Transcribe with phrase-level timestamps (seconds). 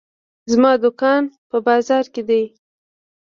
[0.51, 2.41] زما دوکان په بازار کې ده.